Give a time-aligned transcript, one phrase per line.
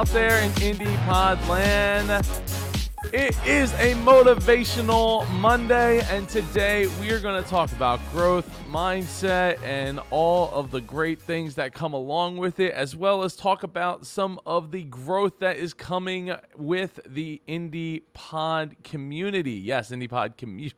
[0.00, 2.08] out there in indie pod land.
[3.12, 9.62] It is a motivational Monday, and today we are going to talk about growth, mindset,
[9.62, 13.62] and all of the great things that come along with it, as well as talk
[13.62, 19.52] about some of the growth that is coming with the Indie Pod community.
[19.52, 20.72] Yes, Indie Pod commu-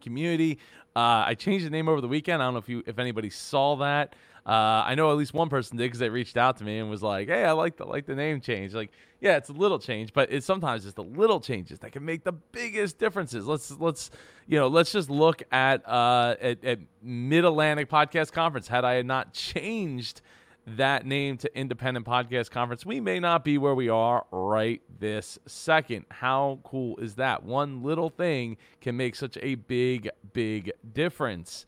[0.00, 0.58] community.
[0.96, 2.40] Uh, I changed the name over the weekend.
[2.40, 4.14] I don't know if you if anybody saw that.
[4.44, 6.90] Uh, I know at least one person did because they reached out to me and
[6.90, 9.78] was like, "Hey, I like the like the name change." Like, yeah, it's a little
[9.78, 13.46] change, but it's sometimes just the little changes that can make the biggest differences.
[13.46, 14.10] Let's let's
[14.48, 18.66] you know let's just look at uh, at, at Mid Atlantic Podcast Conference.
[18.66, 20.22] Had I not changed
[20.66, 25.38] that name to Independent Podcast Conference, we may not be where we are right this
[25.46, 26.04] second.
[26.10, 27.44] How cool is that?
[27.44, 31.66] One little thing can make such a big, big difference.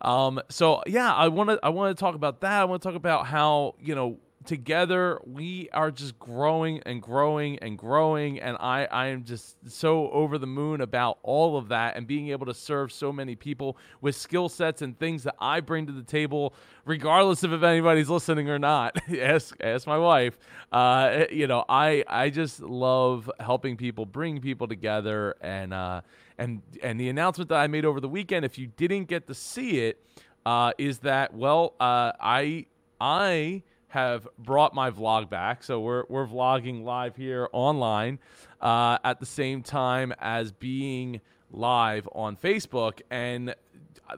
[0.00, 2.60] Um, so yeah, I want to I want to talk about that.
[2.60, 7.58] I want to talk about how you know together we are just growing and growing
[7.58, 11.96] and growing and I I am just so over the moon about all of that
[11.96, 15.60] and being able to serve so many people with skill sets and things that I
[15.60, 18.96] bring to the table regardless of if anybody's listening or not.
[19.20, 20.38] Ask ask my wife.
[20.70, 26.00] Uh, you know I I just love helping people bring people together and uh,
[26.38, 29.34] and and the announcement that I made over the weekend, if you didn't get to
[29.34, 30.02] see it,
[30.44, 32.66] uh, is that well, uh, I
[33.00, 33.62] I
[33.96, 38.18] have brought my vlog back, so we're we're vlogging live here online
[38.60, 43.54] uh, at the same time as being live on Facebook, and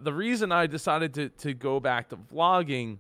[0.01, 2.99] the reason I decided to to go back to vlogging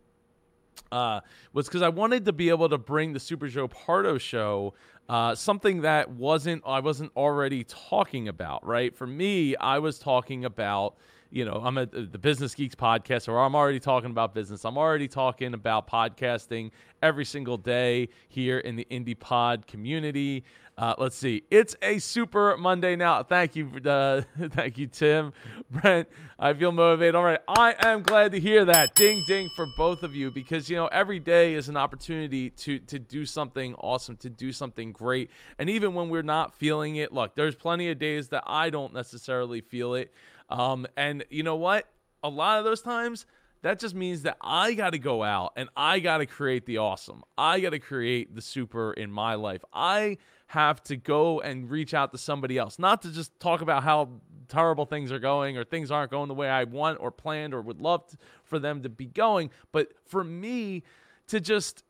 [0.92, 1.20] uh,
[1.52, 4.74] was because I wanted to be able to bring the Super Joe Pardo show
[5.08, 8.94] uh, something that wasn't I wasn't already talking about, right?
[8.94, 10.96] For me, I was talking about,
[11.30, 14.64] you know, I'm at the Business Geeks podcast, or I'm already talking about business.
[14.64, 16.70] I'm already talking about podcasting
[17.02, 20.44] every single day here in the Indie Pod community.
[20.78, 21.42] Uh, let's see.
[21.50, 23.24] It's a super Monday now.
[23.24, 25.32] Thank you, uh, thank you, Tim,
[25.70, 26.08] Brent.
[26.38, 27.16] I feel motivated.
[27.16, 28.94] All right, I am glad to hear that.
[28.94, 32.78] Ding, ding for both of you because you know every day is an opportunity to
[32.78, 37.12] to do something awesome, to do something great, and even when we're not feeling it,
[37.12, 40.14] look, there's plenty of days that I don't necessarily feel it.
[40.48, 41.86] Um, and you know what?
[42.22, 43.26] A lot of those times
[43.62, 46.78] that just means that I got to go out and I got to create the
[46.78, 47.22] awesome.
[47.36, 49.64] I got to create the super in my life.
[49.72, 53.82] I have to go and reach out to somebody else, not to just talk about
[53.82, 54.08] how
[54.48, 57.60] terrible things are going or things aren't going the way I want or planned or
[57.60, 60.84] would love to, for them to be going, but for me
[61.26, 61.82] to just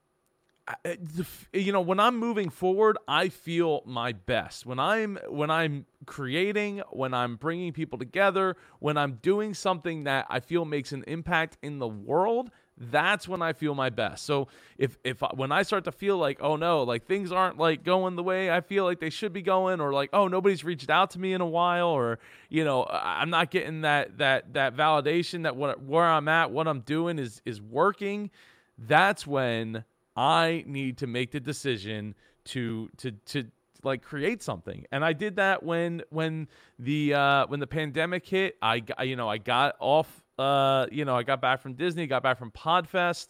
[1.52, 4.66] you know when i'm moving forward i feel my best.
[4.66, 10.26] When i'm when i'm creating when i'm bringing people together when i'm doing something that
[10.30, 14.24] i feel makes an impact in the world that's when i feel my best.
[14.24, 17.82] So if if when i start to feel like oh no like things aren't like
[17.82, 20.90] going the way i feel like they should be going or like oh nobody's reached
[20.90, 22.18] out to me in a while or
[22.48, 26.68] you know i'm not getting that that that validation that what where i'm at what
[26.68, 28.30] i'm doing is is working
[28.78, 29.84] that's when
[30.18, 33.44] I need to make the decision to to to
[33.84, 34.84] like create something.
[34.90, 36.48] And i did that when when
[36.80, 38.56] the uh when the pandemic hit.
[38.60, 42.24] I you know i got off uh you know i got back from disney got
[42.24, 43.28] back from podfest.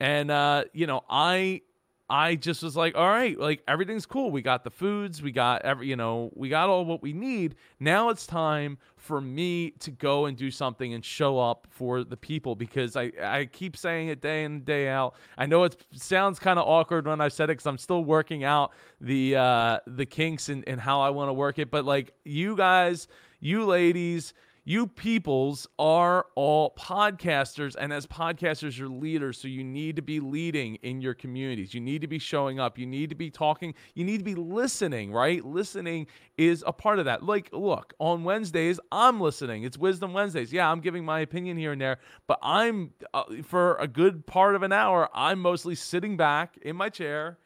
[0.00, 1.62] And uh you know i
[2.10, 4.30] I just was like, all right, like everything's cool.
[4.30, 7.54] We got the foods, we got every, you know, we got all what we need.
[7.78, 12.16] Now it's time for me to go and do something and show up for the
[12.16, 15.16] people because I, I keep saying it day in day out.
[15.36, 18.42] I know it sounds kind of awkward when I said it because I'm still working
[18.42, 21.70] out the uh, the kinks and, and how I want to work it.
[21.70, 23.06] But like you guys,
[23.40, 24.32] you ladies,
[24.68, 29.40] you peoples are all podcasters, and as podcasters, you're leaders.
[29.40, 31.72] So you need to be leading in your communities.
[31.72, 32.78] You need to be showing up.
[32.78, 33.72] You need to be talking.
[33.94, 35.42] You need to be listening, right?
[35.42, 36.06] Listening
[36.36, 37.22] is a part of that.
[37.22, 39.62] Like, look, on Wednesdays, I'm listening.
[39.62, 40.52] It's Wisdom Wednesdays.
[40.52, 41.96] Yeah, I'm giving my opinion here and there,
[42.26, 46.76] but I'm, uh, for a good part of an hour, I'm mostly sitting back in
[46.76, 47.38] my chair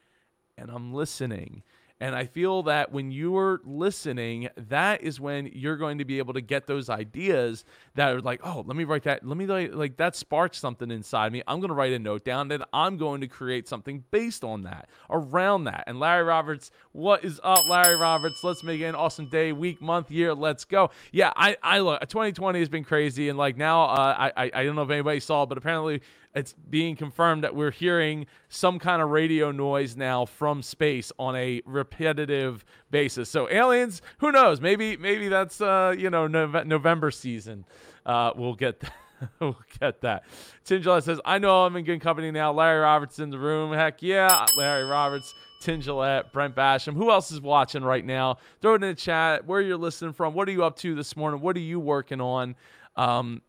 [0.58, 1.62] and I'm listening.
[2.02, 6.34] And I feel that when you're listening, that is when you're going to be able
[6.34, 7.64] to get those ideas
[7.94, 9.25] that are like, oh, let me write that.
[9.25, 11.44] Let me like, like that sparks something inside me.
[11.46, 14.64] I'm going to write a note down and I'm going to create something based on
[14.64, 15.84] that, around that.
[15.87, 18.43] And Larry Roberts, what is up, Larry Roberts?
[18.43, 20.34] Let's make it an awesome day, week, month, year.
[20.34, 20.90] Let's go.
[21.12, 23.28] Yeah, I, I look, 2020 has been crazy.
[23.28, 26.02] And like now, uh, I, I don't know if anybody saw, but apparently
[26.34, 31.37] it's being confirmed that we're hearing some kind of radio noise now from space on
[31.37, 33.29] a repetitive basis.
[33.29, 34.61] So aliens, who knows?
[34.61, 37.64] Maybe maybe that's uh, you know November season.
[38.05, 38.93] Uh, we'll get that.
[39.40, 40.25] we'll get that.
[40.64, 42.52] Tim says, I know I'm in good company now.
[42.52, 43.73] Larry Roberts in the room.
[43.73, 44.46] Heck yeah.
[44.56, 46.94] Larry Roberts, Tim Gillette, Brent Basham.
[46.94, 48.38] Who else is watching right now?
[48.61, 50.34] Throw it in the chat where you're listening from.
[50.34, 51.40] What are you up to this morning?
[51.40, 52.56] What are you working on?
[52.96, 53.43] Um,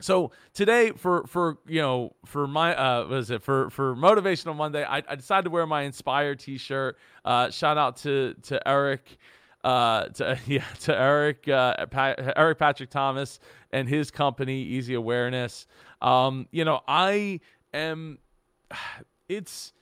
[0.00, 3.42] so today for for you know for my uh what is it?
[3.42, 6.98] For for motivational monday i, I decided to wear my inspired t-shirt.
[7.24, 9.16] Uh shout out to to eric
[9.64, 13.38] uh to yeah to eric uh pa- eric patrick thomas
[13.72, 15.66] and his company easy awareness.
[16.00, 17.40] Um you know i
[17.72, 18.18] am
[19.28, 19.72] it's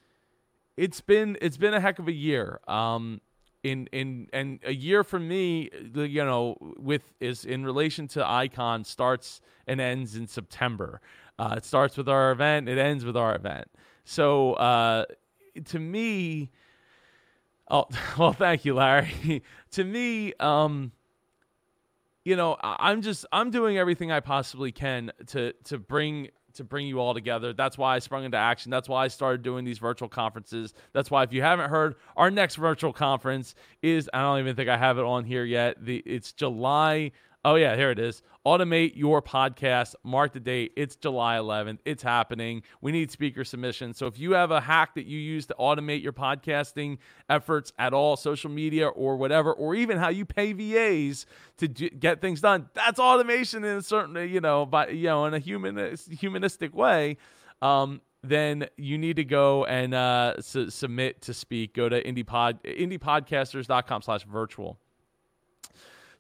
[0.77, 2.61] it's been it's been a heck of a year.
[2.69, 3.21] Um
[3.63, 8.85] in in and a year for me you know with is in relation to icon
[8.85, 11.01] starts and ends in september.
[11.39, 13.67] Uh, it starts with our event it ends with our event.
[14.05, 15.05] So uh,
[15.67, 16.51] to me
[17.71, 17.87] oh
[18.19, 19.43] well thank you larry.
[19.73, 20.91] To me um
[22.25, 26.29] you know i'm just i'm doing everything i possibly can to to bring
[26.61, 27.53] to bring you all together.
[27.53, 28.71] That's why I sprung into action.
[28.71, 30.75] That's why I started doing these virtual conferences.
[30.93, 34.69] That's why if you haven't heard, our next virtual conference is I don't even think
[34.69, 35.85] I have it on here yet.
[35.85, 37.13] The it's July
[37.43, 38.21] Oh, yeah, here it is.
[38.47, 39.95] Automate your podcast.
[40.05, 40.73] Mark the date.
[40.77, 41.79] It's July 11th.
[41.87, 42.63] It's happening.
[42.83, 43.97] We need speaker submissions.
[43.97, 46.99] So if you have a hack that you use to automate your podcasting
[47.31, 51.25] efforts at all, social media or whatever, or even how you pay VAs
[51.57, 55.25] to do, get things done, that's automation in a certain, you know, by, you know,
[55.25, 57.17] in a human, humanistic way.
[57.63, 61.75] Um, then you need to go and uh, su- submit to speak.
[61.75, 64.79] Go to indypod, indiepodcasters.com slash virtual.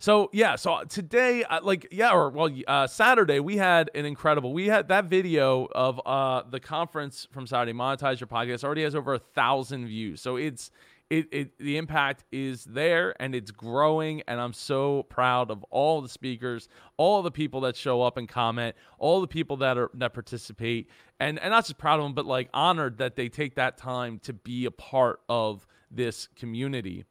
[0.01, 4.55] So yeah, so today, uh, like yeah, or well, uh, Saturday we had an incredible.
[4.55, 7.75] We had that video of uh, the conference from Saturday.
[7.75, 10.23] Monetize your podcast already has over a thousand views.
[10.23, 10.71] So it's
[11.11, 16.01] it, it the impact is there and it's growing and i'm so proud of all
[16.01, 16.69] the speakers
[16.99, 20.89] all the people that show up and comment all the people that are that participate
[21.19, 24.21] and and not just proud of them but like honored that they take that time
[24.21, 27.05] to be a part of this community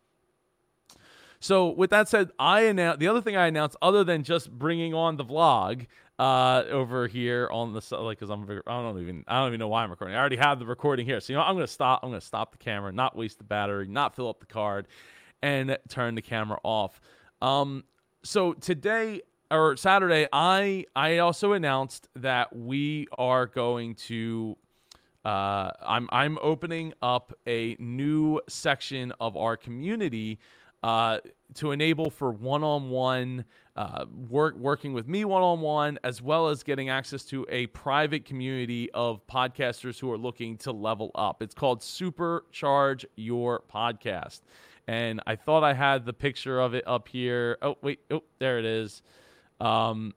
[1.39, 4.93] so with that said, I announced the other thing I announced, other than just bringing
[4.93, 5.87] on the vlog
[6.17, 9.69] uh, over here on the like, because I'm I don't even I don't even know
[9.69, 10.15] why I'm recording.
[10.15, 12.01] I already have the recording here, so you know I'm gonna stop.
[12.03, 14.87] I'm gonna stop the camera, not waste the battery, not fill up the card,
[15.41, 16.99] and turn the camera off.
[17.41, 17.85] Um,
[18.23, 24.57] so today or Saturday, I I also announced that we are going to
[25.23, 30.39] uh, I'm I'm opening up a new section of our community
[30.83, 31.19] uh,
[31.55, 33.43] to enable for one-on-one
[33.75, 38.89] uh, work working with me one-on-one as well as getting access to a private community
[38.91, 41.41] of podcasters who are looking to level up.
[41.41, 44.41] It's called supercharge your podcast.
[44.87, 47.57] And i thought i had the picture of it up here.
[47.61, 49.01] Oh wait oh there it is.
[49.61, 50.13] Um,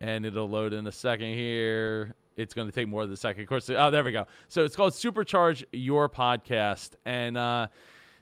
[0.00, 2.14] and it'll load in a second here.
[2.36, 3.42] It's going to take more than a second.
[3.42, 4.26] Of course oh there we go.
[4.48, 6.90] So it's called supercharge your podcast.
[7.04, 7.68] And uh,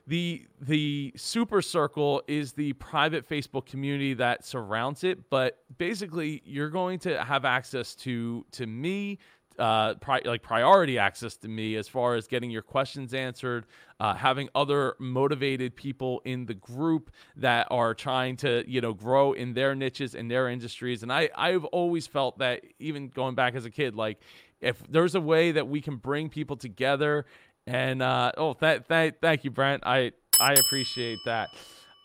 [0.07, 6.69] the the super circle is the private facebook community that surrounds it but basically you're
[6.69, 9.19] going to have access to to me
[9.59, 13.65] uh, pri- like priority access to me as far as getting your questions answered,
[13.99, 19.33] uh, having other motivated people in the group that are trying to you know grow
[19.33, 21.03] in their niches and their industries.
[21.03, 24.19] And I I've always felt that even going back as a kid, like
[24.61, 27.25] if there's a way that we can bring people together
[27.67, 29.83] and uh, oh, th- th- thank you, Brent.
[29.85, 31.49] I I appreciate that.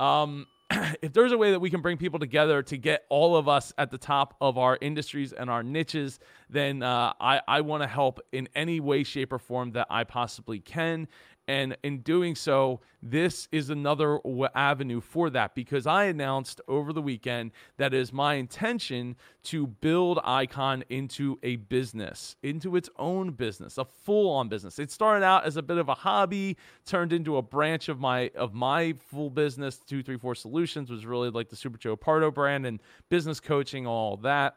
[0.00, 0.46] Um,
[1.02, 3.72] if there's a way that we can bring people together to get all of us
[3.78, 6.18] at the top of our industries and our niches,
[6.50, 10.04] then uh, I, I want to help in any way, shape, or form that I
[10.04, 11.08] possibly can.
[11.52, 14.18] And in doing so, this is another
[14.54, 20.18] avenue for that because I announced over the weekend that is my intention to build
[20.24, 24.78] Icon into a business, into its own business, a full-on business.
[24.78, 26.56] It started out as a bit of a hobby,
[26.86, 29.76] turned into a branch of my of my full business.
[29.76, 32.80] Two three four solutions was really like the Super Joe Pardo brand and
[33.10, 34.56] business coaching, all that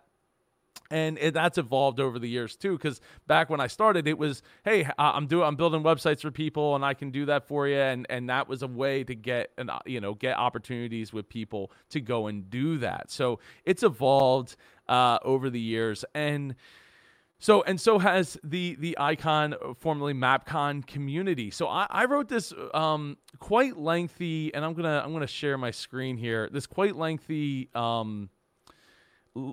[0.92, 4.44] and it, that's evolved over the years too because back when i started it was
[4.64, 7.78] hey i'm doing i'm building websites for people and i can do that for you.
[7.78, 11.30] And and that was a way to get and uh, you know get opportunities with
[11.30, 13.12] people to go and do that.
[13.12, 14.56] So it's evolved
[14.88, 16.06] uh, over the years.
[16.14, 16.56] And
[17.40, 21.52] so and so has the the icon formerly mapcon community.
[21.52, 25.72] So i, I wrote this um, quite lengthy and i'm gonna i'm gonna share my
[25.72, 28.30] screen here this quite lengthy um,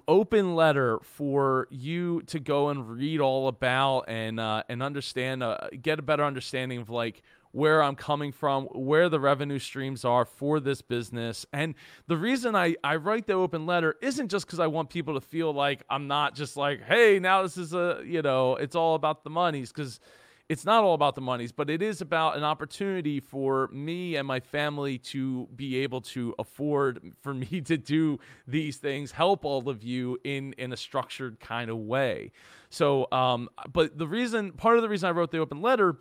[0.06, 5.58] open letter for you to go and read all about and uh, and understand uh,
[5.80, 7.22] get a better understanding of like
[7.52, 11.44] where I'm coming from, where the revenue streams are for this business.
[11.52, 11.74] And
[12.06, 15.20] the reason I, I write the open letter isn't just because I want people to
[15.20, 18.94] feel like I'm not just like, hey, now this is a, you know, it's all
[18.94, 19.70] about the monies.
[19.70, 20.00] Because
[20.49, 24.26] it's not all about the monies, but it is about an opportunity for me and
[24.26, 29.68] my family to be able to afford for me to do these things, help all
[29.68, 32.32] of you in in a structured kind of way.
[32.70, 35.96] So, um, but the reason, part of the reason I wrote the open letter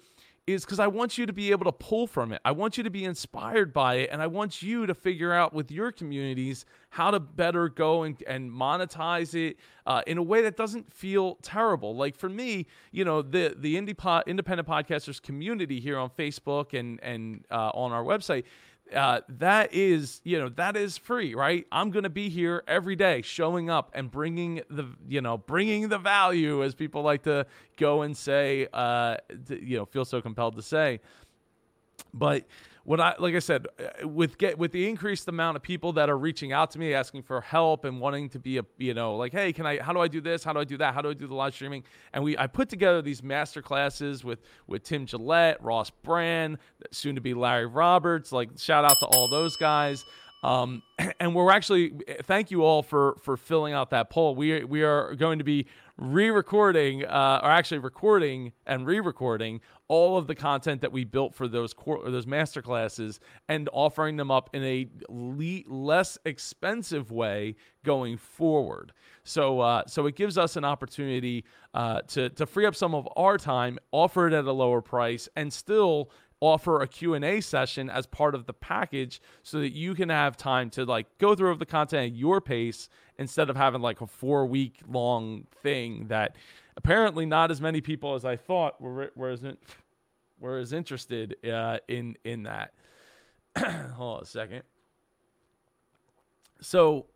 [0.47, 2.41] is because I want you to be able to pull from it.
[2.43, 4.09] I want you to be inspired by it.
[4.11, 8.21] And I want you to figure out with your communities how to better go and,
[8.27, 11.95] and monetize it uh, in a way that doesn't feel terrible.
[11.95, 16.77] Like for me, you know, the, the indie po- independent podcasters community here on Facebook
[16.77, 18.43] and, and uh, on our website
[18.93, 21.65] uh, that is you know that is free right?
[21.71, 25.89] I'm going to be here every day showing up and bringing the you know bringing
[25.89, 27.45] the value as people like to
[27.77, 29.17] go and say uh,
[29.47, 30.99] to, you know feel so compelled to say.
[32.13, 32.45] But
[32.83, 36.09] what I like I said uh, with get with the increased amount of people that
[36.09, 39.15] are reaching out to me asking for help and wanting to be a you know
[39.15, 40.43] like hey can I how do I do this?
[40.43, 40.93] How do I do that?
[40.93, 41.83] How do I do the live streaming?
[42.13, 46.57] And we I put together these master classes with with Tim Gillette Ross Brand
[46.91, 50.03] soon to be Larry Roberts like shout out to all those guys.
[50.43, 50.81] Um,
[51.19, 54.35] and we're actually thank you all for for filling out that poll.
[54.35, 55.67] We we are going to be
[56.01, 61.47] re-recording uh, or actually recording and re-recording all of the content that we built for
[61.47, 67.55] those core, those master classes and offering them up in a le- less expensive way
[67.85, 68.93] going forward.
[69.23, 73.07] So uh, so it gives us an opportunity uh, to to free up some of
[73.15, 78.07] our time, offer it at a lower price, and still offer a Q&A session as
[78.07, 81.65] part of the package so that you can have time to like go through the
[81.67, 82.89] content at your pace
[83.21, 86.35] instead of having like a 4 week long thing that
[86.75, 89.41] apparently not as many people as I thought were were as,
[90.39, 92.73] were as interested uh, in in that.
[93.57, 94.63] Hold on a second.
[96.61, 97.07] So,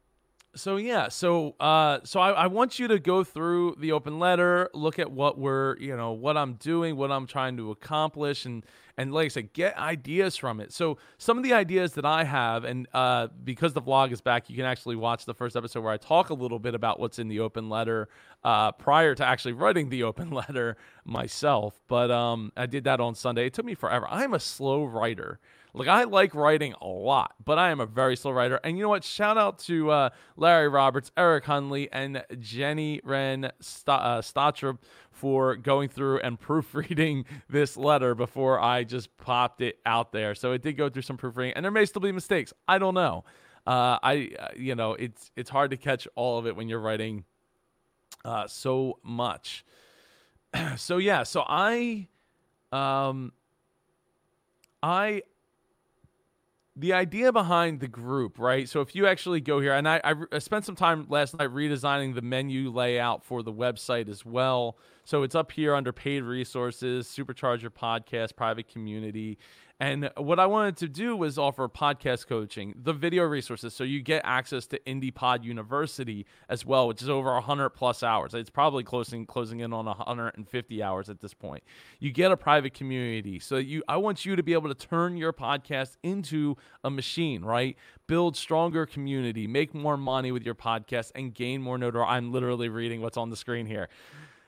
[0.55, 4.69] so yeah, so uh, so I, I want you to go through the open letter,
[4.73, 8.65] look at what we're you know what I'm doing, what I'm trying to accomplish, and
[8.97, 10.71] and like I said, get ideas from it.
[10.71, 14.49] So some of the ideas that I have, and uh, because the vlog is back,
[14.49, 17.19] you can actually watch the first episode where I talk a little bit about what's
[17.19, 18.07] in the open letter
[18.43, 21.79] uh, prior to actually writing the open letter myself.
[21.87, 23.47] But um, I did that on Sunday.
[23.47, 24.07] It took me forever.
[24.09, 25.39] I'm a slow writer.
[25.75, 28.59] Like I like writing a lot, but I am a very slow writer.
[28.63, 29.03] And you know what?
[29.03, 34.21] Shout out to uh, Larry Roberts, Eric Hunley, and Jenny Wren St- uh,
[35.11, 40.33] for going through and proofreading this letter before I just popped it out there.
[40.33, 42.53] So it did go through some proofreading, and there may still be mistakes.
[42.67, 43.25] I don't know.
[43.67, 46.79] Uh, I uh, you know it's it's hard to catch all of it when you're
[46.79, 47.25] writing
[48.23, 49.65] uh, so much.
[50.77, 52.07] so yeah, so I
[52.71, 53.33] um
[54.83, 55.23] I
[56.77, 58.67] the idea behind the group, right?
[58.67, 60.01] So if you actually go here, and I,
[60.31, 64.77] I, spent some time last night redesigning the menu layout for the website as well.
[65.05, 69.37] So it's up here under paid resources, Supercharge your podcast, private community.
[69.77, 74.01] And what I wanted to do was offer podcast coaching, the video resources, so you
[74.01, 78.33] get access to IndiePod University as well, which is over 100 plus hours.
[78.33, 81.61] It's probably closing closing in on 150 hours at this point.
[81.99, 83.83] You get a private community, so you.
[83.89, 86.55] I want you to be able to turn your podcast into
[86.85, 87.75] a machine, right?
[88.07, 92.13] Build stronger community, make more money with your podcast, and gain more notoriety.
[92.13, 93.89] I'm literally reading what's on the screen here.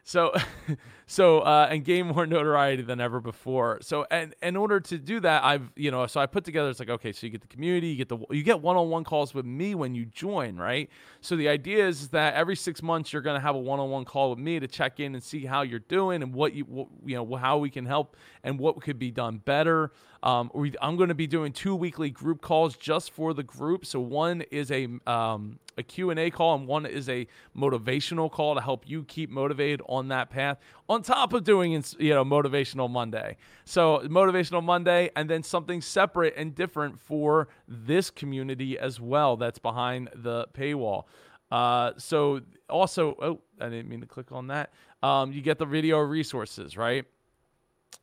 [0.08, 0.32] So,
[1.06, 3.80] so uh, and gain more notoriety than ever before.
[3.82, 6.70] So, and in order to do that, I've you know, so I put together.
[6.70, 9.34] It's like okay, so you get the community, you get the you get one-on-one calls
[9.34, 10.90] with me when you join, right?
[11.20, 14.30] So the idea is that every six months you're going to have a one-on-one call
[14.30, 17.18] with me to check in and see how you're doing and what you what, you
[17.18, 19.92] know how we can help and what could be done better.
[20.24, 23.86] Um, I'm going to be doing two weekly group calls just for the group.
[23.86, 28.62] So one is a um, a Q&A call and one is a motivational call to
[28.62, 30.58] help you keep motivated on that path
[30.90, 33.38] on top of doing you know motivational Monday.
[33.66, 39.60] So motivational Monday and then something separate and different for this community as well that's
[39.60, 41.06] behind the paywall.
[41.52, 44.74] Uh, so also, oh, I didn't mean to click on that.
[45.02, 47.06] Um, you get the video resources, right?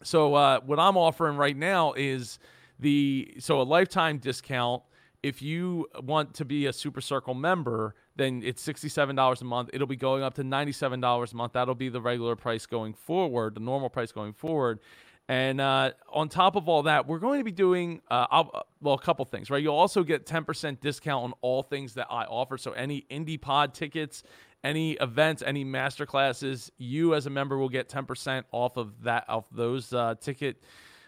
[0.03, 2.39] So uh, what I'm offering right now is
[2.79, 4.83] the so a lifetime discount.
[5.23, 9.71] If you want to be a Super Circle member, then it's $67 a month.
[9.73, 11.55] It'll be going up to $97 a month.
[11.55, 14.81] That'll be the regular price going forward, the normal price going forward.
[15.27, 18.45] And uh, on top of all that, we're going to be doing uh,
[18.83, 19.63] well a couple things, right?
[19.63, 22.59] You'll also get 10% discount on all things that I offer.
[22.59, 24.23] So any indie pod tickets,
[24.65, 29.29] any events, any master classes, you as a member will get 10% off of that,
[29.29, 30.63] off those uh, ticket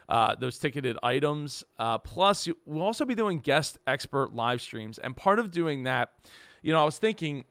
[0.09, 1.65] uh, those ticketed items.
[1.81, 4.99] Uh, plus, you, we'll also be doing guest expert live streams.
[4.99, 6.13] And part of doing that,
[6.63, 7.45] you know, I was thinking,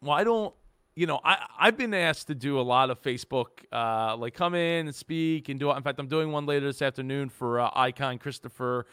[0.00, 0.52] why don't,
[0.96, 4.56] you know, I, I've been asked to do a lot of Facebook, uh, like come
[4.56, 5.70] in and speak and do.
[5.70, 8.86] In fact, I'm doing one later this afternoon for uh, Icon Christopher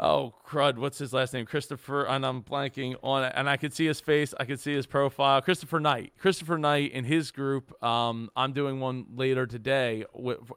[0.00, 1.46] oh crud what's his last name?
[1.46, 4.74] Christopher and i'm blanking on it and i could see his face i could see
[4.74, 5.40] his profile.
[5.42, 10.04] Christopher knight christopher knight in his group um, i'm doing one later today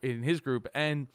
[0.02, 1.08] in his group and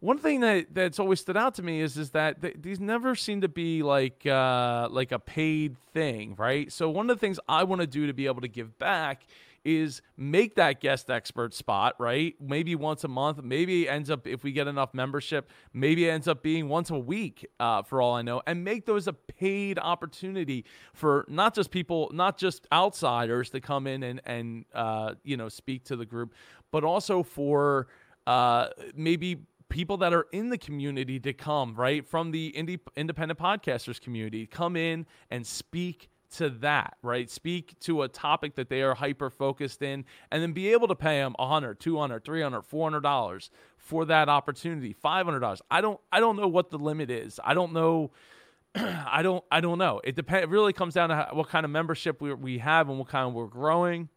[0.00, 3.14] one thing that that's always stood out to me is is that th- these never
[3.14, 6.70] seem to be like uh, like a paid thing right?
[6.70, 9.22] So one of the things i want to do to be able to give back
[9.64, 12.34] is make that guest expert spot, right?
[12.40, 13.42] Maybe once a month.
[13.42, 16.98] Maybe ends up, if we get enough membership, maybe it ends up being once a
[16.98, 21.70] week uh, for all I know, and make those a paid opportunity for not just
[21.70, 26.06] people, not just outsiders to come in and, and uh, you know, speak to the
[26.06, 26.34] group,
[26.70, 27.88] but also for
[28.26, 32.06] uh, maybe people that are in the community to come, right?
[32.06, 37.30] From the indie, independent podcasters community, come in and speak to that, right?
[37.30, 40.94] Speak to a topic that they are hyper focused in and then be able to
[40.94, 45.60] pay them 100, 200, 300, 400 dollars for that opportunity, $500.
[45.70, 47.38] I don't I don't know what the limit is.
[47.44, 48.12] I don't know
[48.74, 50.00] I don't I don't know.
[50.02, 52.88] It depends it really comes down to how, what kind of membership we we have
[52.88, 54.08] and what kind of we're growing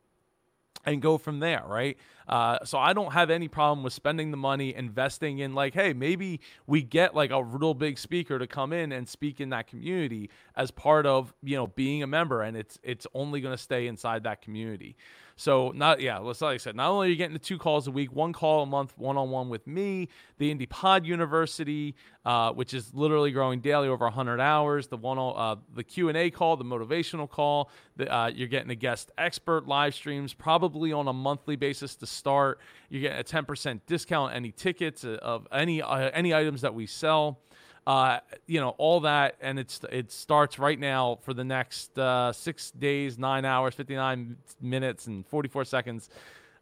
[0.85, 1.97] and go from there, right?
[2.27, 5.93] Uh, so I don't have any problem with spending the money, investing in like, hey,
[5.93, 9.67] maybe we get like a real big speaker to come in and speak in that
[9.67, 13.61] community as part of you know being a member, and it's it's only going to
[13.61, 14.97] stay inside that community.
[15.39, 17.87] So not yeah, let's like I said, not only are you getting the two calls
[17.87, 21.95] a week, one call a month, one on one with me, the Indie Pod University,
[22.25, 24.87] uh, which is literally growing daily over 100 hours.
[24.87, 27.69] The one uh, the Q and A call, the motivational call.
[27.97, 32.07] The, uh, you're getting a guest expert live streams probably on a monthly basis to
[32.17, 32.59] start.
[32.89, 36.85] You're getting a 10% discount any tickets uh, of any uh, any items that we
[36.85, 37.39] sell.
[37.85, 42.33] Uh, you know all that, and it's it starts right now for the next uh,
[42.33, 46.09] six days, nine hours, fifty nine minutes, and forty four seconds.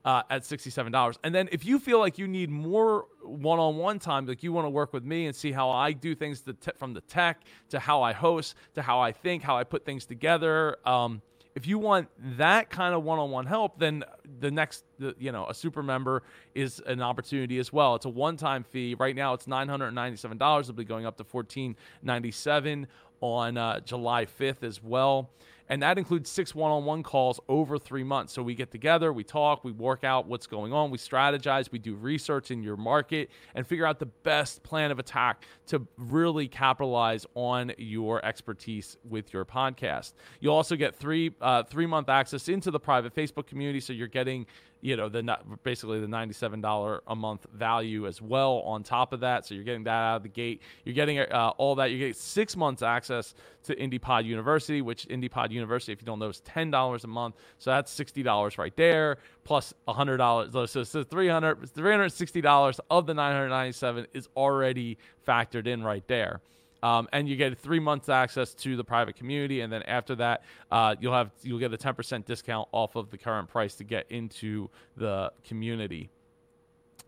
[0.04, 1.18] Uh, at $67.
[1.24, 4.54] And then if you feel like you need more one on one time, like you
[4.54, 6.44] want to work with me and see how I do things
[6.78, 10.06] from the tech to how I host to how I think, how I put things
[10.06, 11.24] together, um,
[11.56, 14.04] if you want that kind of one-on-one help, then
[14.40, 14.84] the next,
[15.18, 17.96] you know, a super member is an opportunity as well.
[17.96, 18.96] It's a one-time fee.
[19.00, 20.70] Right now, it's nine hundred ninety-seven dollars.
[20.70, 22.88] It'll be going up to fourteen ninety-seven
[23.22, 25.32] on uh, July fifth as well
[25.70, 28.34] and that includes six one-on-one calls over three months.
[28.34, 31.80] So we get together we talk we work out what's going on we strategize we
[31.80, 36.48] do research in your market and figure out the best plan of attack to really
[36.48, 40.14] capitalize on your expertise with your podcast.
[40.40, 44.08] You'll also get three uh, three month access into the private facebook community so you're
[44.08, 44.46] getting
[44.86, 49.44] you know the basically the $97 a month value as well on top of that.
[49.44, 50.62] So you're getting that out of the gate.
[50.84, 51.90] You're getting uh, all that.
[51.90, 56.30] You get six months access to IndiePod University which IndiePod University if you don't know
[56.30, 57.36] is $10 a month.
[57.58, 64.30] So that's $60 right there plus $100 so, so 300 $360 of the 997 is
[64.36, 66.42] already factored in right there
[66.86, 70.44] um, and you get three months access to the private community, and then after that,
[70.72, 73.84] uh, you'll have you'll get a ten percent discount off of the current price to
[73.84, 76.12] get into the community.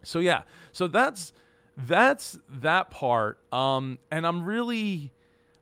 [0.01, 1.31] So yeah, so that's
[1.77, 3.37] that's that part.
[3.53, 5.11] Um, and I'm really,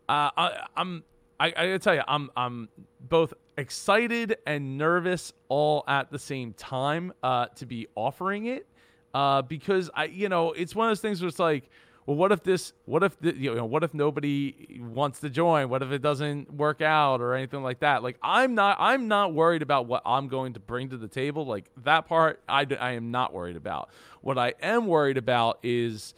[0.07, 1.03] uh, I, I'm
[1.37, 2.69] I, I gotta tell you, I'm I'm
[3.01, 8.65] both excited and nervous all at the same time uh, to be offering it
[9.13, 11.69] uh, because I you know it's one of those things where it's like
[12.05, 12.73] well, what if this?
[12.85, 13.65] What if the, you know?
[13.65, 15.69] What if nobody wants to join?
[15.69, 18.03] What if it doesn't work out or anything like that?
[18.03, 18.77] Like I'm not.
[18.79, 21.45] I'm not worried about what I'm going to bring to the table.
[21.47, 23.89] Like that part, I I am not worried about.
[24.21, 26.13] What I am worried about is,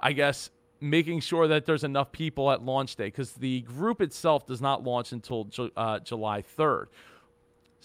[0.00, 0.50] I guess,
[0.80, 4.84] making sure that there's enough people at launch day because the group itself does not
[4.84, 6.86] launch until uh, July 3rd.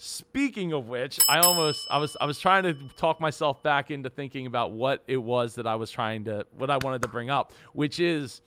[0.00, 4.08] Speaking of which, I almost I was I was trying to talk myself back into
[4.08, 7.30] thinking about what it was that I was trying to what I wanted to bring
[7.30, 8.40] up, which is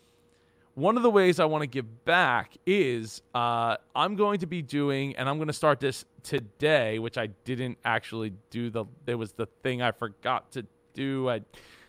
[0.76, 4.62] one of the ways I want to give back is uh, I'm going to be
[4.62, 8.70] doing, and I'm going to start this today, which I didn't actually do.
[8.70, 11.30] The it was the thing I forgot to do.
[11.30, 11.42] I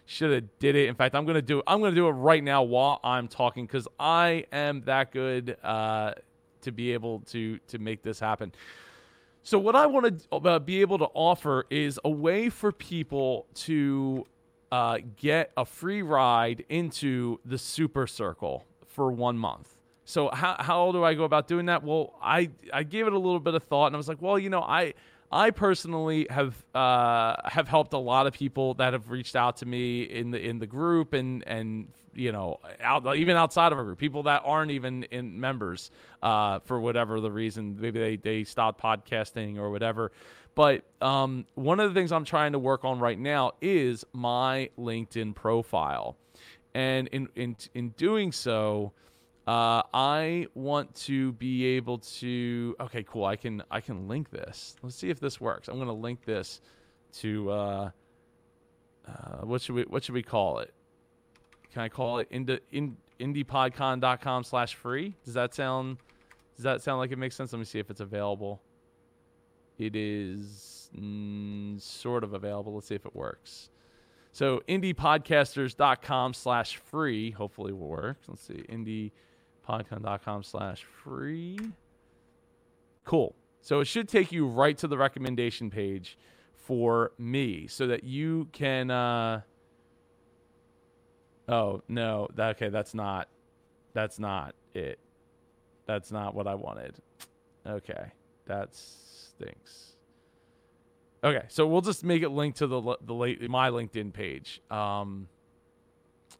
[0.07, 0.89] should have did it.
[0.89, 3.29] In fact, I'm going to do I'm going to do it right now while I'm
[3.29, 6.15] talking because I am that good uh,
[6.63, 8.53] to be able to to make this happen.
[9.45, 13.47] So, what I want to uh, be able to offer is a way for people
[13.55, 14.25] to
[14.71, 19.69] uh, get a free ride into the Super Circle for one month.
[20.05, 21.83] So, how, how do I go about doing that?
[21.83, 24.39] Well, I, I gave it a little bit of thought and I was like, well,
[24.39, 24.95] you know, I.
[25.35, 29.67] I personally have uh, have helped a lot of people that have reached out to
[29.67, 33.83] me in the in the group and and you know out even outside of a
[33.83, 35.91] group, people that aren't even in members
[36.23, 40.13] uh, for whatever the reason, maybe they they stopped podcasting or whatever.
[40.55, 44.69] But um, one of the things I'm trying to work on right now is my
[44.79, 46.17] LinkedIn profile,
[46.75, 48.93] and in in in doing so.
[49.45, 52.77] Uh, I want to be able to.
[52.79, 53.25] Okay, cool.
[53.25, 54.77] I can I can link this.
[54.83, 55.67] Let's see if this works.
[55.67, 56.61] I'm going to link this
[57.15, 57.91] to uh,
[59.07, 60.73] uh, what should we what should we call it?
[61.73, 65.17] Can I call it into in, indiepodcon.com slash free?
[65.25, 65.99] Does that sound
[66.57, 67.53] does that sound like it makes sense?
[67.53, 68.61] Let me see if it's available.
[69.79, 72.75] It is mm, sort of available.
[72.75, 73.71] Let's see if it works.
[74.33, 78.19] So indiepodcasters.com slash free hopefully will work.
[78.29, 78.65] Let's see.
[78.69, 79.13] Indie
[79.67, 81.59] podcon.com slash free.
[83.05, 83.35] Cool.
[83.61, 86.19] So it should take you right to the recommendation page
[86.55, 89.41] for me so that you can uh
[91.49, 92.29] Oh, no.
[92.35, 93.29] That, okay, that's not
[93.95, 94.99] that's not it.
[95.87, 96.97] That's not what I wanted.
[97.67, 98.13] Okay.
[98.47, 99.97] That stinks.
[101.25, 105.29] Okay, so we'll just make it link to the the late my LinkedIn page um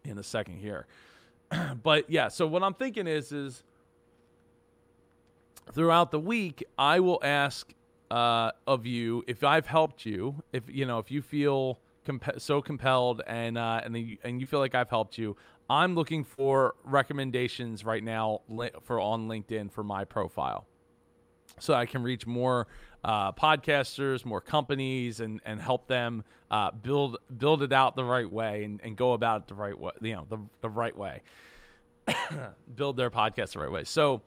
[0.05, 0.87] in a second here.
[1.83, 3.63] but yeah, so what I'm thinking is is
[5.73, 7.73] throughout the week, I will ask
[8.11, 12.61] uh, of you if I've helped you, if you know, if you feel comp- so
[12.61, 15.37] compelled and uh, and the, and you feel like I've helped you.
[15.71, 18.41] I'm looking for recommendations right now
[18.83, 20.67] for on LinkedIn for my profile,
[21.59, 22.67] so I can reach more
[23.05, 28.31] uh, podcasters, more companies, and and help them uh, build build it out the right
[28.31, 29.93] way and, and go about it the right way.
[30.01, 31.23] You know, the the right way.
[32.75, 33.85] build their podcast the right way.
[33.85, 34.23] So.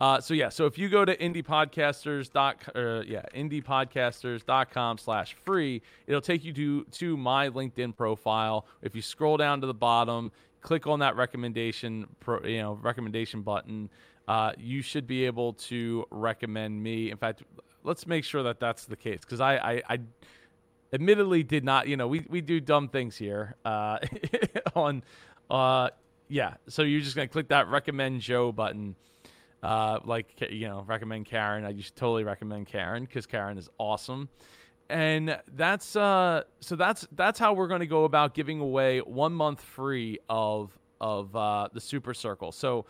[0.00, 5.82] Uh, so yeah, so if you go to indiepodcasters dot uh, yeah indiepodcasters.com slash free,
[6.06, 8.66] it'll take you to to my LinkedIn profile.
[8.80, 10.32] If you scroll down to the bottom,
[10.62, 13.90] click on that recommendation pro, you know recommendation button.
[14.26, 17.10] Uh, you should be able to recommend me.
[17.10, 17.42] In fact,
[17.82, 19.98] let's make sure that that's the case because I, I, I
[20.92, 21.88] admittedly did not.
[21.88, 23.98] You know, we we do dumb things here uh,
[24.74, 25.02] on.
[25.50, 25.90] Uh,
[26.28, 28.94] yeah, so you're just gonna click that recommend Joe button.
[29.62, 31.64] Uh, like you know, recommend Karen.
[31.64, 34.28] I just totally recommend Karen because Karen is awesome.
[34.88, 39.32] And that's uh, so that's that's how we're going to go about giving away one
[39.32, 42.52] month free of of uh, the Super Circle.
[42.52, 42.86] So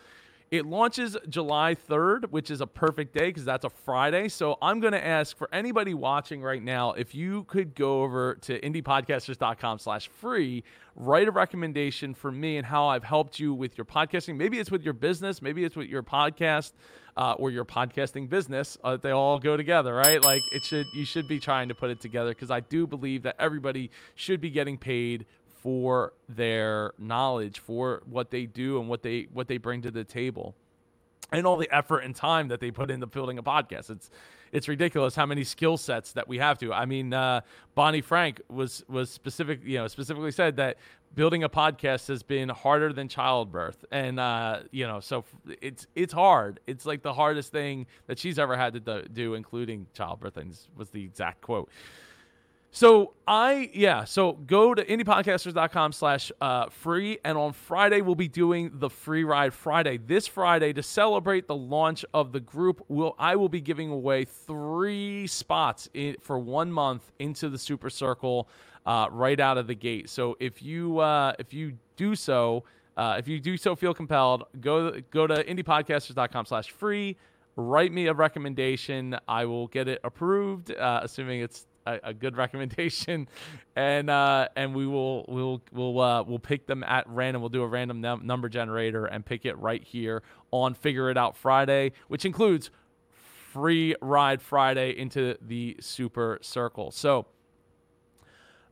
[0.50, 4.28] it launches July 3rd, which is a perfect day because that's a Friday.
[4.28, 8.34] So I'm going to ask for anybody watching right now if you could go over
[8.42, 10.64] to indiepodcasters.com slash free,
[10.96, 14.36] write a recommendation for me and how I've helped you with your podcasting.
[14.36, 16.72] Maybe it's with your business, maybe it's with your podcast
[17.16, 18.76] uh, or your podcasting business.
[18.82, 20.20] Uh, they all go together, right?
[20.20, 23.22] Like it should, you should be trying to put it together because I do believe
[23.22, 25.26] that everybody should be getting paid
[25.62, 30.04] for their knowledge, for what they do and what they what they bring to the
[30.04, 30.54] table.
[31.32, 33.88] And all the effort and time that they put into building a podcast.
[33.88, 34.10] It's
[34.52, 36.72] it's ridiculous how many skill sets that we have to.
[36.72, 37.42] I mean, uh,
[37.74, 40.78] Bonnie Frank was was specific, you know, specifically said that
[41.14, 45.24] building a podcast has been harder than childbirth, and uh, you know, so
[45.60, 46.58] it's it's hard.
[46.66, 50.36] It's like the hardest thing that she's ever had to do, including childbirth.
[50.36, 51.70] And was the exact quote.
[52.72, 58.28] So I yeah, so go to indiepodcasters.com slash uh, free and on Friday we'll be
[58.28, 59.96] doing the free ride Friday.
[59.96, 64.24] This Friday to celebrate the launch of the group, will I will be giving away
[64.24, 68.48] three spots in, for one month into the super circle
[68.86, 70.08] uh, right out of the gate.
[70.08, 72.62] So if you uh, if you do so,
[72.96, 77.16] uh, if you do so feel compelled, go go to indiepodcasters.com slash free.
[77.56, 79.16] Write me a recommendation.
[79.26, 83.28] I will get it approved, uh, assuming it's a, a good recommendation,
[83.76, 87.42] and uh, and we will we'll we'll uh, we'll pick them at random.
[87.42, 91.16] We'll do a random num- number generator and pick it right here on Figure It
[91.16, 92.70] Out Friday, which includes
[93.52, 96.90] free ride Friday into the Super Circle.
[96.90, 97.26] So.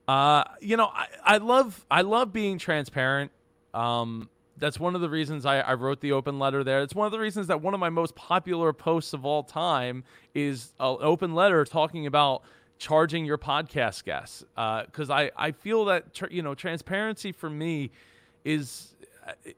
[0.06, 3.30] Uh, you know, I, I love I love being transparent.
[3.74, 6.82] Um, that's one of the reasons I, I, wrote the open letter there.
[6.82, 10.04] It's one of the reasons that one of my most popular posts of all time
[10.34, 12.42] is an open letter talking about
[12.78, 17.50] charging your podcast guests because uh, I, I feel that tr- you know transparency for
[17.50, 17.90] me
[18.44, 18.94] is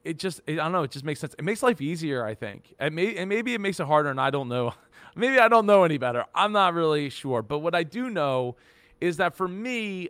[0.04, 1.34] it just it, I don't know it just makes sense.
[1.38, 2.74] It makes life easier I think.
[2.78, 4.74] And, may, and maybe it makes it harder and I don't know
[5.14, 6.24] maybe I don't know any better.
[6.34, 7.42] I'm not really sure.
[7.42, 8.56] But what I do know
[9.00, 10.08] is that for me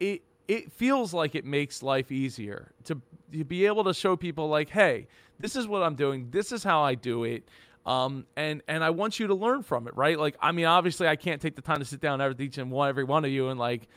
[0.00, 3.00] it it feels like it makes life easier to,
[3.32, 5.06] to be able to show people like hey
[5.38, 6.28] this is what I'm doing.
[6.30, 7.48] This is how I do it
[7.84, 10.18] Um, and and I want you to learn from it, right?
[10.18, 12.70] Like, I mean, obviously, I can't take the time to sit down every each and
[12.70, 13.88] one every one of you and like,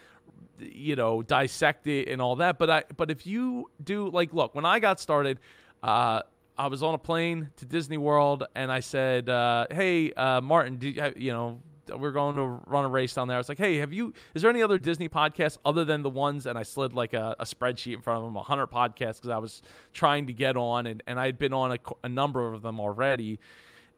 [0.59, 2.57] you know, dissect it and all that.
[2.57, 5.39] But I but if you do like, look, when I got started,
[5.83, 6.21] uh,
[6.57, 10.77] I was on a plane to Disney World, and I said, uh, "Hey, uh, Martin,
[10.77, 11.59] do you, you know?"
[11.93, 13.37] we're going to run a race down there.
[13.37, 14.13] I was like, hey, have you?
[14.33, 16.45] Is there any other Disney podcasts other than the ones?
[16.45, 19.37] And I slid like a, a spreadsheet in front of him, hundred podcasts, because I
[19.37, 19.61] was
[19.93, 22.79] trying to get on, and, and I had been on a, a, number of them
[22.79, 23.39] already.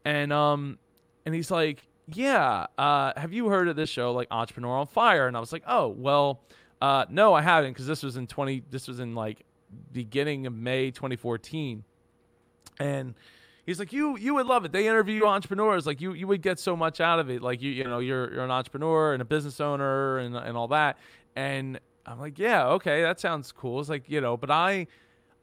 [0.08, 0.80] And um,
[1.26, 5.28] and he's like, yeah, uh, have you heard of this show, like Entrepreneur on Fire?
[5.28, 6.40] And I was like, oh, well,
[6.82, 8.64] uh, no, I haven't, because this was in twenty.
[8.72, 9.44] This was in like
[9.92, 11.84] beginning of May 2014,
[12.80, 13.16] and
[13.66, 14.72] he's like, you you would love it.
[14.72, 17.42] They interview entrepreneurs, like you you would get so much out of it.
[17.42, 20.70] Like you you know you're you're an entrepreneur and a business owner and and all
[20.70, 20.98] that.
[21.36, 23.82] And I'm like, yeah, okay, that sounds cool.
[23.82, 24.88] It's like you know, but I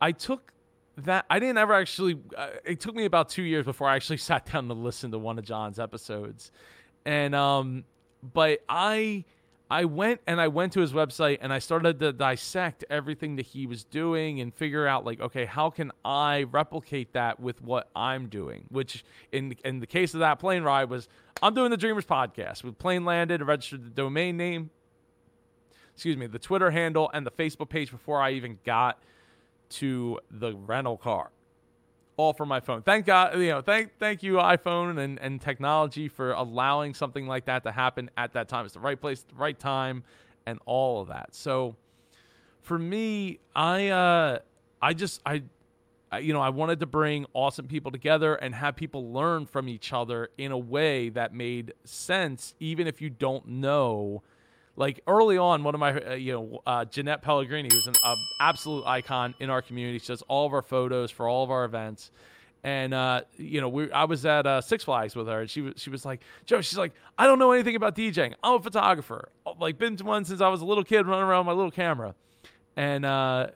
[0.00, 0.53] I took
[0.98, 2.20] that I didn't ever actually.
[2.37, 5.18] Uh, it took me about two years before I actually sat down to listen to
[5.18, 6.52] one of John's episodes,
[7.04, 7.85] and um,
[8.22, 9.24] but I
[9.70, 13.46] I went and I went to his website and I started to dissect everything that
[13.46, 17.88] he was doing and figure out like, okay, how can I replicate that with what
[17.96, 18.66] I'm doing?
[18.68, 21.09] Which in in the case of that plane ride was
[21.42, 22.62] I'm doing the Dreamers podcast.
[22.62, 24.70] with plane landed, registered the domain name,
[25.94, 29.02] excuse me, the Twitter handle and the Facebook page before I even got
[29.74, 31.30] to the rental car
[32.16, 32.82] all from my phone.
[32.82, 37.46] Thank God, you know, thank thank you iPhone and, and technology for allowing something like
[37.46, 38.64] that to happen at that time.
[38.64, 40.04] It's the right place, the right time,
[40.46, 41.34] and all of that.
[41.34, 41.76] So
[42.62, 44.38] for me, I uh
[44.80, 45.42] I just I,
[46.12, 49.68] I you know, I wanted to bring awesome people together and have people learn from
[49.68, 54.22] each other in a way that made sense even if you don't know
[54.76, 58.16] like early on, one of my, uh, you know, uh, Jeanette Pellegrini, who's an uh,
[58.40, 59.98] absolute icon in our community.
[59.98, 62.10] She does all of our photos for all of our events.
[62.64, 65.60] And uh, you know, we I was at uh, Six Flags with her, and she
[65.60, 68.34] was she was like, Joe, she's like, I don't know anything about DJing.
[68.42, 69.28] I'm a photographer.
[69.60, 71.70] Like, been to one since I was a little kid, running around with my little
[71.70, 72.14] camera.
[72.74, 73.48] And uh,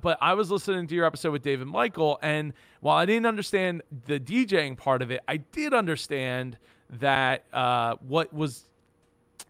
[0.00, 3.82] but I was listening to your episode with David Michael, and while I didn't understand
[4.06, 6.56] the DJing part of it, I did understand
[6.90, 8.64] that uh, what was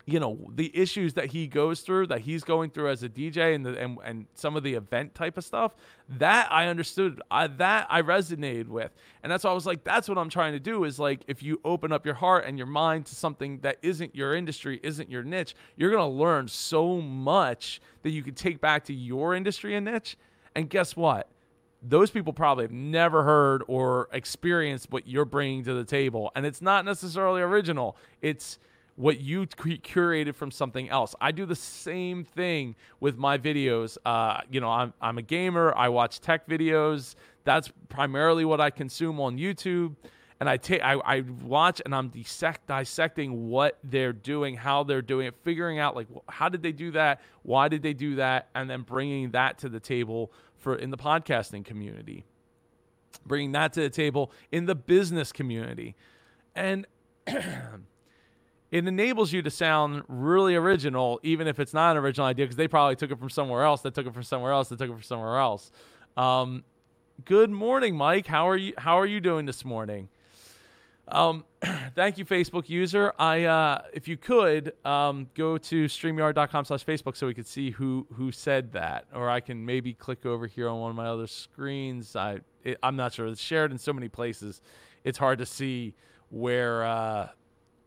[0.09, 3.55] you know the issues that he goes through that he's going through as a DJ
[3.55, 5.75] and the, and, and some of the event type of stuff
[6.09, 8.91] that I understood I, that I resonated with.
[9.23, 11.43] And that's why I was like that's what I'm trying to do is like if
[11.43, 15.11] you open up your heart and your mind to something that isn't your industry isn't
[15.11, 19.35] your niche you're going to learn so much that you can take back to your
[19.35, 20.17] industry and niche.
[20.55, 21.29] And guess what?
[21.83, 26.33] Those people probably have never heard or experienced what you're bringing to the table.
[26.35, 27.97] And it's not necessarily original.
[28.23, 28.59] It's
[28.99, 31.15] what you curated from something else.
[31.21, 33.97] I do the same thing with my videos.
[34.05, 35.73] Uh, you know, I'm, I'm a gamer.
[35.77, 37.15] I watch tech videos.
[37.45, 39.95] That's primarily what I consume on YouTube.
[40.41, 45.01] And I take, I, I watch, and I'm dissect, dissecting what they're doing, how they're
[45.01, 48.49] doing it, figuring out like how did they do that, why did they do that,
[48.57, 52.25] and then bringing that to the table for in the podcasting community,
[53.25, 55.95] bringing that to the table in the business community,
[56.57, 56.85] and
[58.71, 62.57] it enables you to sound really original, even if it's not an original idea, because
[62.57, 63.81] they probably took it from somewhere else.
[63.81, 64.69] They took it from somewhere else.
[64.69, 65.71] They took it from somewhere else.
[66.17, 66.65] Um,
[67.25, 68.27] good morning, Mike.
[68.27, 68.75] How are you?
[68.77, 70.11] How are you doing this morning?
[71.11, 71.47] Um,
[71.95, 73.15] thank you, Facebook user.
[73.19, 78.31] I, uh, if you could, um, go to streamyard.com/facebook so we could see who who
[78.31, 82.15] said that, or I can maybe click over here on one of my other screens.
[82.15, 83.29] I, it, I'm not sure.
[83.29, 84.61] It's shared in so many places.
[85.05, 85.95] It's hard to see
[86.29, 86.85] where.
[86.85, 87.29] Uh,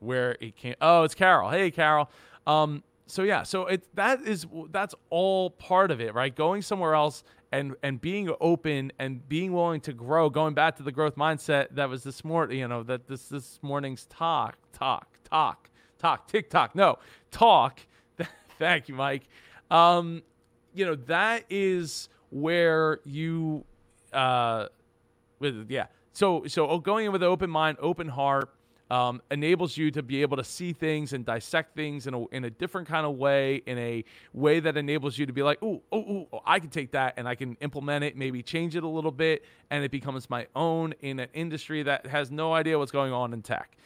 [0.02, 0.76] where it came.
[0.82, 1.50] Oh, it's Carol.
[1.50, 2.10] Hey, Carol.
[2.46, 6.34] Um, so yeah, so it that is that's all part of it, right?
[6.34, 10.30] Going somewhere else and and being open and being willing to grow.
[10.30, 13.60] Going back to the growth mindset that was this morning, you know, that this this
[13.62, 16.76] morning's talk, talk, talk, talk, tick, TikTok.
[16.76, 17.00] No,
[17.32, 17.82] talk.
[18.60, 19.24] Thank you, Mike.
[19.70, 20.24] Um,
[20.74, 23.66] you know that is where you,
[24.14, 24.68] uh,
[25.40, 25.88] with yeah.
[26.14, 28.50] So so going in with an open mind, open heart
[28.92, 32.44] um, enables you to be able to see things and dissect things in a, in
[32.44, 35.82] a different kind of way, in a way that enables you to be like, oh,
[35.94, 38.88] oh, oh, I can take that and I can implement it, maybe change it a
[38.88, 42.92] little bit, and it becomes my own in an industry that has no idea what's
[42.92, 43.78] going on in tech.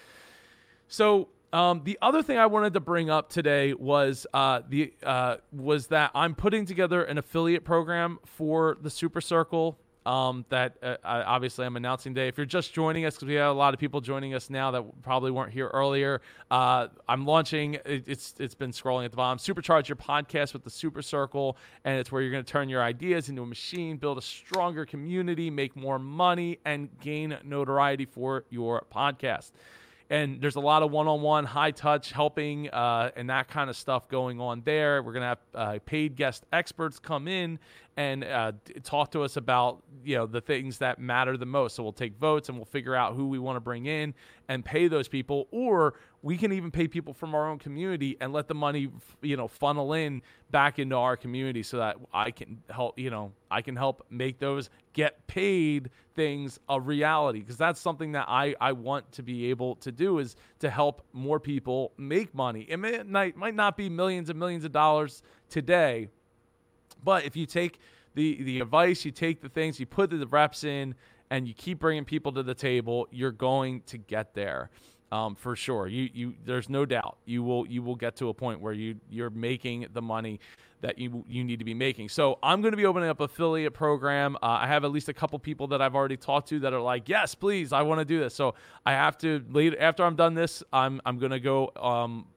[0.88, 5.38] So um, the other thing I wanted to bring up today was uh, the uh,
[5.54, 10.98] was that I'm putting together an affiliate program for the Super Circle um, that uh,
[11.04, 12.28] obviously I'm announcing today.
[12.28, 14.72] If you're just joining us, because we have a lot of people joining us now
[14.72, 17.78] that probably weren't here earlier, uh, I'm launching.
[17.86, 19.40] It's it's been scrolling at the bottom.
[19.40, 22.84] Supercharge your podcast with the Super Circle, and it's where you're going to turn your
[22.84, 28.46] ideas into a machine, build a stronger community, make more money, and gain notoriety for
[28.50, 29.52] your podcast
[30.10, 34.08] and there's a lot of one-on-one high touch helping uh, and that kind of stuff
[34.08, 35.02] going on there.
[35.02, 37.60] We're going to have uh, paid guest experts come in
[37.98, 38.52] and uh,
[38.84, 41.76] talk to us about you know the things that matter the most.
[41.76, 44.14] So we'll take votes and we'll figure out who we want to bring in
[44.48, 48.34] and pay those people or we can even pay people from our own community and
[48.34, 48.90] let the money
[49.22, 53.32] you know funnel in back into our community so that I can help you know
[53.52, 57.42] I can help make those get paid things a reality.
[57.42, 61.06] Because that's something that I I want to be able to do is to help
[61.14, 62.66] more people make money.
[62.68, 66.10] It may, might, might not be millions and millions of dollars today
[67.04, 67.80] but if you take
[68.16, 70.96] the the advice you take the things you put the reps in
[71.30, 74.72] and you keep bringing people to the table you're going to get there
[75.12, 75.88] um, for sure.
[75.88, 78.96] You you there's no doubt you will you will get to a point where you
[79.10, 80.40] you're making the money
[80.82, 82.10] that you you need to be making.
[82.10, 84.36] So I'm going to be opening up affiliate program.
[84.38, 86.82] Uh, I have at least a couple people that I've already talked to that are
[86.82, 88.36] like, yes, please, I want to do this.
[88.36, 92.28] So I have to later after I'm done this, I'm I'm going to go um,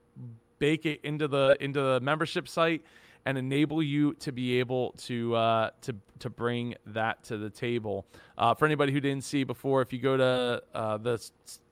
[0.58, 2.82] bake it into the into the membership site
[3.24, 8.06] and enable you to be able to uh, to to bring that to the table.
[8.36, 11.20] Uh, for anybody who didn't see before, if you go to uh, the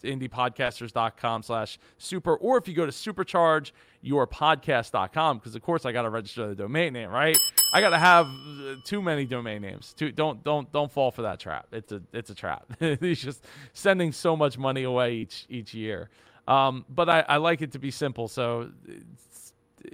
[0.04, 6.10] indiepodcasters.com slash super, or if you go to superchargeyourpodcast.com, because of course I got to
[6.10, 7.38] register the domain name, right?
[7.72, 9.92] I got to have uh, too many domain names.
[9.94, 11.66] Too, don't don't don't fall for that trap.
[11.72, 12.70] It's a it's a trap.
[13.00, 16.10] He's just sending so much money away each each year.
[16.48, 18.70] Um, but I, I like it to be simple, so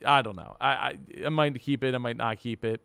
[0.04, 0.56] I don't know.
[0.60, 1.94] I, I, I might keep it.
[1.94, 2.80] I might not keep it.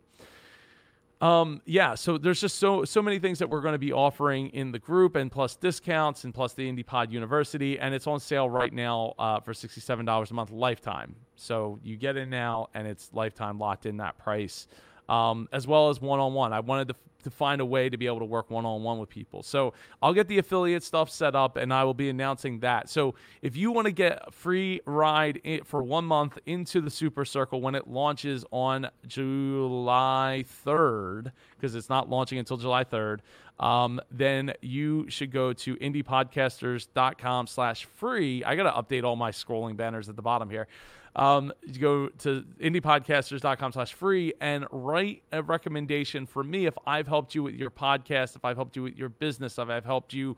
[1.20, 4.50] Um, yeah, so there's just so so many things that we're going to be offering
[4.50, 8.48] in the group, and plus discounts, and plus the IndiePod University, and it's on sale
[8.48, 11.16] right now uh, for sixty-seven dollars a month, lifetime.
[11.34, 14.68] So you get in now, and it's lifetime locked in that price,
[15.08, 16.52] um, as well as one-on-one.
[16.52, 16.94] I wanted to
[17.30, 19.42] to find a way to be able to work one on one with people.
[19.42, 22.88] So I'll get the affiliate stuff set up and I will be announcing that.
[22.88, 27.24] So if you want to get a free ride for one month into the Super
[27.24, 33.20] Circle when it launches on July 3rd, because it's not launching until July 3rd,
[33.60, 38.44] um, then you should go to indiepodcasters.com slash free.
[38.44, 40.68] I got to update all my scrolling banners at the bottom here.
[41.18, 47.08] Um, you go to indiepodcasters.com slash free and write a recommendation for me if I've
[47.08, 50.14] helped you with your podcast, if I've helped you with your business, if I've helped
[50.14, 50.36] you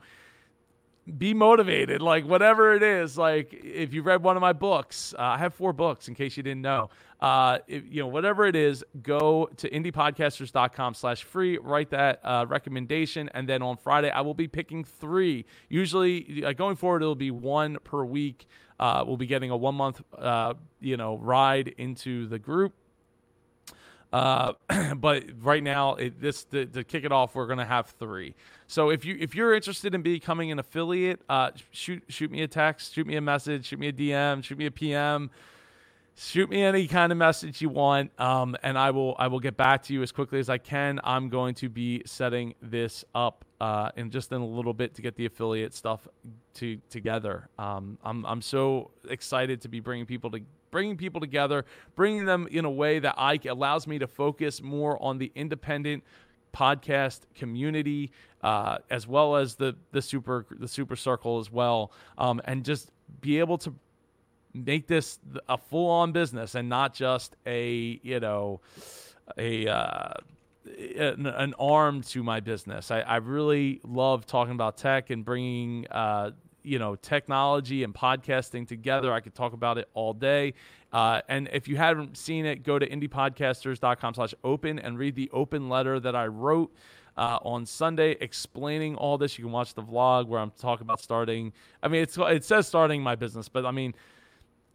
[1.17, 3.15] be motivated, like whatever it is.
[3.15, 6.35] Like if you read one of my books, uh, I have four books in case
[6.35, 6.89] you didn't know.
[7.19, 12.45] Uh, if, you know, whatever it is, go to indiepodcasters.com slash free, write that uh,
[12.47, 13.29] recommendation.
[13.35, 15.45] And then on Friday, I will be picking three.
[15.69, 18.47] Usually going forward, it'll be one per week.
[18.81, 22.73] Uh, we'll be getting a one month, uh, you know, ride into the group.
[24.11, 24.53] Uh,
[24.95, 28.33] but right now, it, this to, to, kick it off, we're gonna have three.
[28.65, 32.47] So if you if you're interested in becoming an affiliate, uh, shoot shoot me a
[32.47, 35.29] text, shoot me a message, shoot me a DM, shoot me a PM
[36.15, 39.57] shoot me any kind of message you want um, and i will i will get
[39.57, 40.99] back to you as quickly as i can.
[41.03, 45.01] I'm going to be setting this up uh, in just in a little bit to
[45.01, 46.07] get the affiliate stuff
[46.55, 47.47] to together.
[47.59, 52.47] Um, I'm, I'm so excited to be bringing people to bringing people together bringing them
[52.49, 56.01] in a way that i allows me to focus more on the independent
[56.53, 58.09] podcast community
[58.41, 62.89] uh, as well as the the super the super circle as well um, and just
[63.19, 63.73] be able to
[64.53, 68.61] make this a full on business and not just a you know
[69.37, 70.13] a uh,
[70.65, 72.91] an, an, arm to my business.
[72.91, 76.31] I, I, really love talking about tech and bringing uh,
[76.63, 79.11] you know technology and podcasting together.
[79.11, 80.53] I could talk about it all day.
[80.93, 85.29] Uh, and if you haven't seen it, go to indiepodcasters.com slash open and read the
[85.31, 86.73] open letter that I wrote.
[87.17, 89.37] Uh, on Sunday, explaining all this.
[89.37, 91.51] You can watch the vlog where I'm talking about starting.
[91.83, 93.93] I mean, it's it says starting my business, but I mean,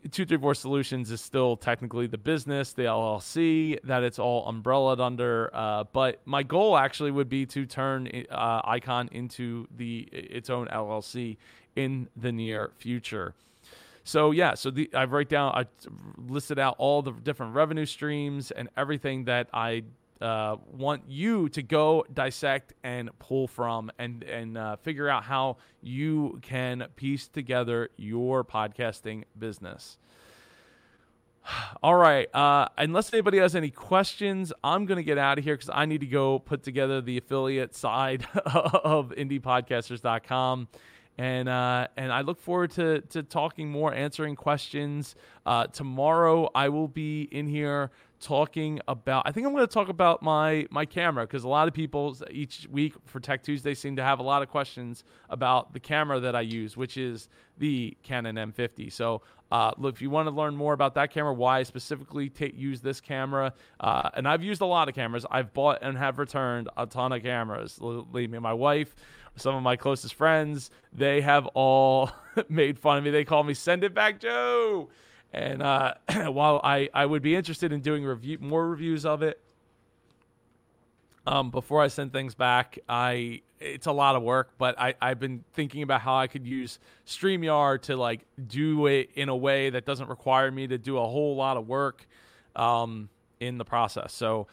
[0.08, 5.50] 234 Solutions is still technically the business, the LLC that it's all umbrellaed under.
[5.52, 10.66] Uh, but my goal actually would be to turn uh, Icon into the its own
[10.68, 11.36] LLC
[11.76, 13.34] in the near future.
[14.04, 15.66] So yeah, so the, I write down, I
[16.28, 19.82] listed out all the different revenue streams and everything that I
[20.20, 25.58] uh, want you to go dissect and pull from and and uh, figure out how
[25.82, 29.98] you can piece together your podcasting business.
[31.82, 32.34] All right.
[32.34, 35.86] Uh, unless anybody has any questions, I'm going to get out of here because I
[35.86, 40.68] need to go put together the affiliate side of indiepodcasters.com.
[41.18, 45.14] And uh, and I look forward to to talking more, answering questions.
[45.44, 47.90] Uh, tomorrow I will be in here
[48.20, 51.68] talking about I think I'm going to talk about my my camera because a lot
[51.68, 55.72] of people each week for Tech Tuesday seem to have a lot of questions about
[55.72, 58.92] the camera that I use, which is the Canon M50.
[58.92, 62.28] So uh, look, if you want to learn more about that camera, why I specifically
[62.28, 65.24] t- use this camera, uh, and I've used a lot of cameras.
[65.30, 67.78] I've bought and have returned a ton of cameras.
[67.80, 68.96] Leave me, my wife,
[69.36, 72.10] some of my closest friends, they have all
[72.48, 73.10] made fun of me.
[73.10, 74.88] They call me "Send It Back, Joe."
[75.32, 75.94] And uh,
[76.26, 79.40] while I, I would be interested in doing review more reviews of it,
[81.26, 85.18] um, before I send things back, I it's a lot of work, but I, I've
[85.18, 89.70] been thinking about how I could use StreamYard to like do it in a way
[89.70, 92.06] that doesn't require me to do a whole lot of work
[92.54, 93.08] um,
[93.40, 94.12] in the process.
[94.12, 94.46] So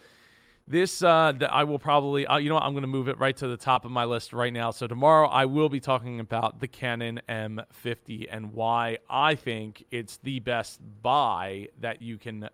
[0.68, 3.20] this uh, that I will probably uh, you know what, I'm going to move it
[3.20, 4.72] right to the top of my list right now.
[4.72, 10.18] So tomorrow I will be talking about the Canon M50 and why I think it's
[10.18, 12.50] the best buy that you can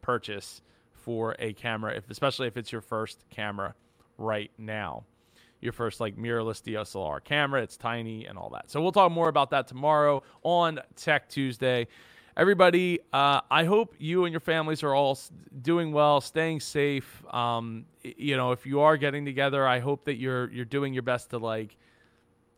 [0.00, 3.74] purchase for a camera, if especially if it's your first camera
[4.18, 5.04] right now.
[5.60, 8.68] Your first like mirrorless DSLR camera, it's tiny and all that.
[8.68, 11.86] So we'll talk more about that tomorrow on Tech Tuesday
[12.36, 15.18] everybody, uh, I hope you and your families are all
[15.60, 17.22] doing well, staying safe.
[17.32, 21.02] Um, you know, if you are getting together, I hope that you're you're doing your
[21.02, 21.76] best to like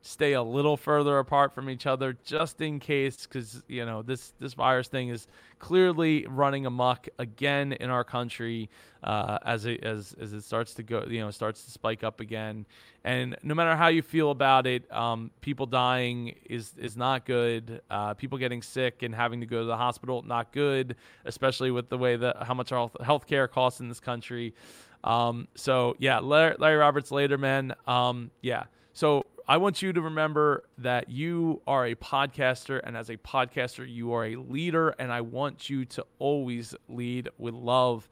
[0.06, 4.34] stay a little further apart from each other just in case because you know this
[4.38, 5.26] this virus thing is
[5.58, 8.68] clearly running amok again in our country
[9.02, 12.20] uh, as it as as it starts to go you know starts to spike up
[12.20, 12.66] again.
[13.02, 17.80] And no matter how you feel about it um, people dying is is not good.
[17.88, 21.88] Uh, people getting sick and having to go to the hospital not good especially with
[21.88, 24.54] the way that how much our health care costs in this country.
[25.02, 27.74] Um, so yeah Larry, Larry Roberts later man.
[27.86, 28.64] Um, yeah.
[28.92, 33.86] So I want you to remember that you are a podcaster, and as a podcaster,
[33.86, 38.08] you are a leader, and I want you to always lead with love.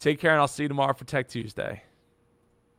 [0.00, 1.82] Take care, and I'll see you tomorrow for Tech Tuesday.